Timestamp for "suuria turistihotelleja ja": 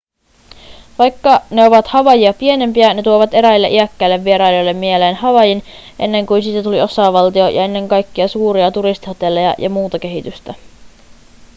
8.27-9.69